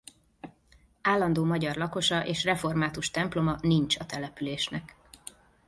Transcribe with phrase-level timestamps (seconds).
[1.01, 4.95] Állandó magyar lakosa és református temploma nincs a településnek.